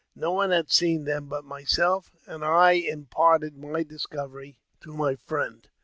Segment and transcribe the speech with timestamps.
[0.15, 5.69] No one had seen them but myself, and I imparted my discovery to my friend.